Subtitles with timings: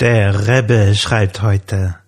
[0.00, 1.98] Der Rebbe schreibt heute,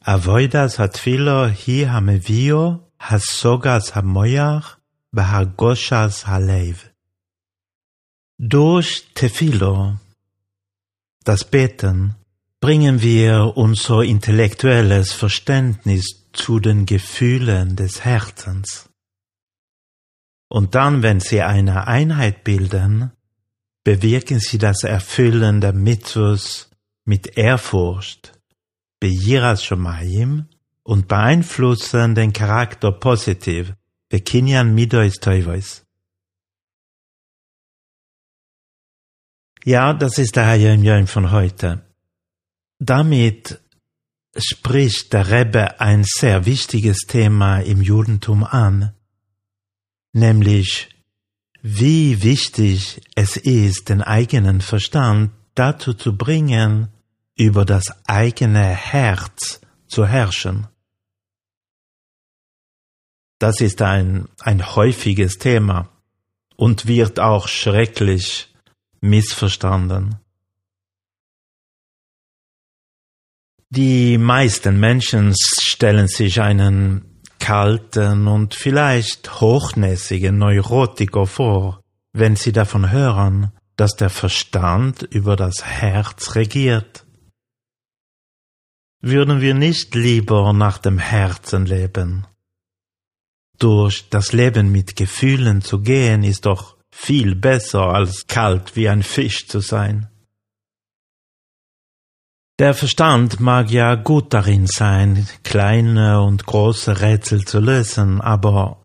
[0.00, 4.78] Avoidas hatfilo hi hamevio hasogas hamoyach
[5.12, 6.90] behargoshas halev.
[8.36, 9.96] Durch Tefilo,
[11.22, 12.16] das Beten,
[12.58, 18.88] bringen wir unser intellektuelles Verständnis zu den Gefühlen des Herzens.
[20.48, 23.12] Und dann, wenn sie eine Einheit bilden,
[23.84, 26.73] bewirken sie das Erfüllen der Mitzvos
[27.04, 28.32] mit Ehrfurcht,
[29.00, 30.46] Bejiras Shomayim
[30.82, 33.74] und beeinflussen den Charakter positiv,
[34.08, 35.82] Bekinyan Midois Teuvois.
[39.64, 41.82] Ja, das ist der Hayom von heute.
[42.78, 43.60] Damit
[44.36, 48.94] spricht der Rebbe ein sehr wichtiges Thema im Judentum an,
[50.12, 50.90] nämlich
[51.62, 56.88] wie wichtig es ist, den eigenen Verstand dazu zu bringen,
[57.36, 60.68] über das eigene Herz zu herrschen.
[63.38, 65.88] Das ist ein, ein häufiges Thema
[66.56, 68.54] und wird auch schrecklich
[69.00, 70.16] missverstanden.
[73.70, 81.80] Die meisten Menschen stellen sich einen kalten und vielleicht hochnäsigen Neurotiker vor,
[82.12, 87.03] wenn sie davon hören, dass der Verstand über das Herz regiert.
[89.06, 92.26] Würden wir nicht lieber nach dem Herzen leben?
[93.58, 99.02] Durch das Leben mit Gefühlen zu gehen ist doch viel besser als kalt wie ein
[99.02, 100.08] Fisch zu sein.
[102.58, 108.82] Der Verstand mag ja gut darin sein, kleine und große Rätsel zu lösen, aber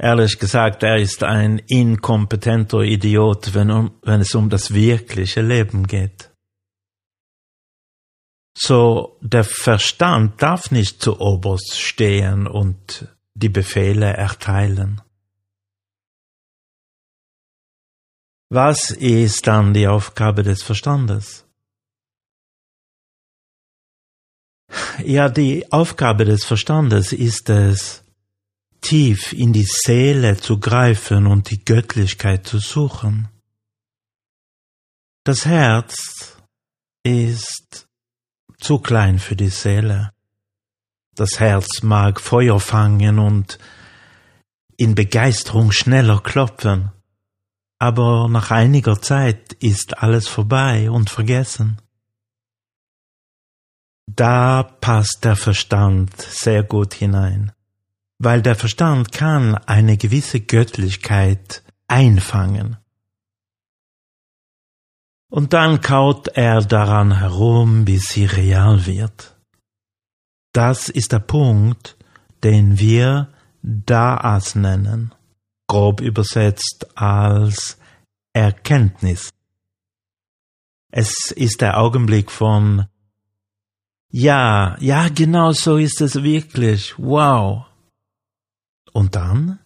[0.00, 5.86] ehrlich gesagt, er ist ein inkompetenter Idiot, wenn, um, wenn es um das wirkliche Leben
[5.86, 6.28] geht.
[8.60, 15.00] So, der Verstand darf nicht zu oberst stehen und die Befehle erteilen.
[18.50, 21.44] Was ist dann die Aufgabe des Verstandes?
[25.04, 28.02] Ja, die Aufgabe des Verstandes ist es,
[28.80, 33.28] tief in die Seele zu greifen und die Göttlichkeit zu suchen.
[35.24, 36.36] Das Herz
[37.04, 37.87] ist
[38.60, 40.12] zu klein für die Seele.
[41.14, 43.58] Das Herz mag Feuer fangen und
[44.76, 46.92] in Begeisterung schneller klopfen,
[47.78, 51.80] aber nach einiger Zeit ist alles vorbei und vergessen.
[54.06, 57.52] Da passt der Verstand sehr gut hinein,
[58.18, 62.78] weil der Verstand kann eine gewisse Göttlichkeit einfangen.
[65.30, 69.36] Und dann kaut er daran herum, bis sie real wird.
[70.52, 71.96] Das ist der Punkt,
[72.42, 73.28] den wir
[73.62, 75.14] Daas nennen,
[75.66, 77.78] grob übersetzt als
[78.32, 79.30] Erkenntnis.
[80.90, 82.86] Es ist der Augenblick von
[84.10, 86.98] ja, ja, genau so ist es wirklich.
[86.98, 87.66] Wow.
[88.92, 89.58] Und dann?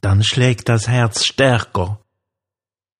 [0.00, 2.00] Dann schlägt das Herz stärker.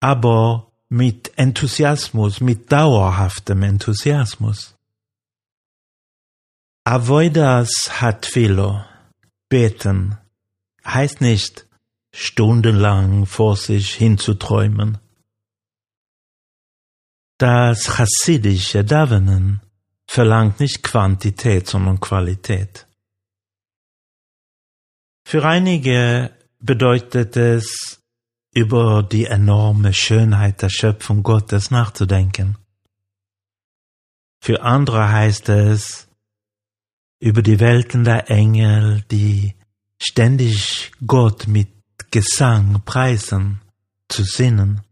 [0.00, 4.74] Aber mit Enthusiasmus, mit dauerhaftem Enthusiasmus.
[6.84, 7.68] Avoidas
[8.00, 8.84] hat Philo,
[9.48, 10.16] beten,
[10.84, 11.66] heißt nicht
[12.14, 14.98] stundenlang vor sich hinzuträumen.
[17.38, 19.60] Das chassidische Davenen
[20.08, 22.86] verlangt nicht Quantität, sondern Qualität.
[25.26, 28.00] Für einige bedeutet es,
[28.54, 32.56] über die enorme Schönheit der Schöpfung Gottes nachzudenken.
[34.40, 36.08] Für andere heißt es,
[37.20, 39.54] über die Welten der Engel, die
[40.00, 41.68] ständig Gott mit
[42.10, 43.60] Gesang preisen,
[44.08, 44.82] zu sinnen.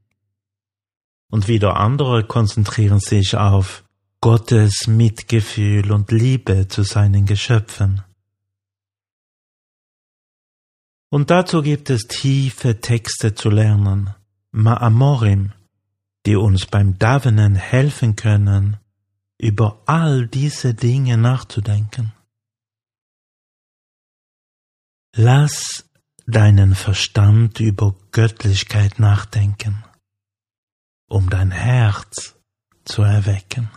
[1.31, 3.85] Und wieder andere konzentrieren sich auf
[4.21, 8.03] Gottes Mitgefühl und Liebe zu seinen Geschöpfen.
[11.11, 14.15] Und dazu gibt es tiefe Texte zu lernen,
[14.53, 15.53] Ma'amorim,
[16.25, 18.79] die uns beim Davenen helfen können,
[19.39, 22.13] über all diese Dinge nachzudenken.
[25.15, 25.85] Lass
[26.27, 29.85] deinen Verstand über Göttlichkeit nachdenken,
[31.09, 32.35] um dein Herz
[32.85, 33.71] zu erwecken.